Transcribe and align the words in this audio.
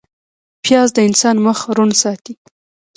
پیاز 0.63 0.89
د 0.95 0.97
انسان 1.07 1.35
مخ 1.45 1.59
روڼ 1.75 1.89
ساتي 2.01 2.33